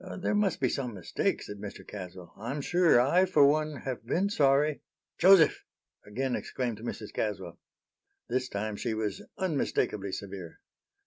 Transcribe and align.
"There 0.17 0.33
must 0.33 0.59
be 0.59 0.67
some 0.67 0.95
mistake," 0.95 1.43
said 1.43 1.57
Mr. 1.59 1.85
Caswell. 1.87 2.33
"I'm 2.35 2.59
sure 2.61 2.99
I, 2.99 3.25
for 3.25 3.45
one, 3.45 3.81
have 3.85 4.03
been 4.03 4.31
sorry" 4.31 4.81
"Joseph!" 5.19 5.63
again 6.07 6.35
exclaimed 6.35 6.79
Mrs. 6.79 7.13
Caswell. 7.13 7.59
This 8.27 8.49
time 8.49 8.77
she 8.77 8.95
was 8.95 9.21
unmistakably 9.37 10.11
severe. 10.11 10.57